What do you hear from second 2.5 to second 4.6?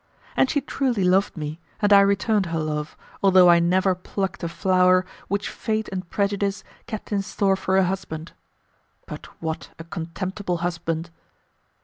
love, although I never plucked a